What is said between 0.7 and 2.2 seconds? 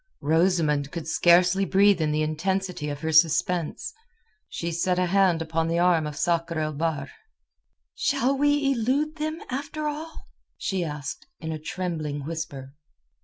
could scarcely breathe in